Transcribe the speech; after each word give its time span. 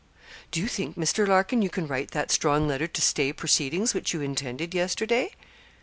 'Do 0.49 0.59
you 0.59 0.67
think, 0.67 0.97
Mr. 0.97 1.27
Larkin, 1.27 1.61
you 1.61 1.69
can 1.69 1.85
write 1.87 2.09
that 2.09 2.31
strong 2.31 2.67
letter 2.67 2.87
to 2.87 3.01
stay 3.03 3.31
proceedings 3.31 3.93
which 3.93 4.15
you 4.15 4.21
intended 4.21 4.73
yesterday?' 4.73 5.29